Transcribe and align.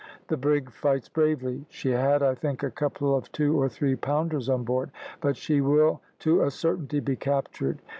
The 0.29 0.35
brig 0.35 0.71
fights 0.71 1.07
bravely; 1.09 1.65
she 1.69 1.91
had, 1.91 2.23
I 2.23 2.33
think, 2.33 2.63
a 2.63 2.71
couple 2.71 3.15
of 3.15 3.31
two 3.31 3.61
or 3.61 3.69
three 3.69 3.95
pounders 3.95 4.49
on 4.49 4.63
board, 4.63 4.89
but 5.21 5.37
she 5.37 5.61
will 5.61 6.01
to 6.21 6.41
a 6.41 6.49
certainty 6.49 6.99
be 6.99 7.15
captured. 7.15 7.83